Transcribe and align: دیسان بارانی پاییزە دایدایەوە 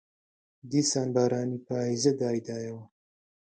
دیسان 0.71 1.07
بارانی 1.15 1.57
پاییزە 1.65 2.11
دایدایەوە 2.19 2.83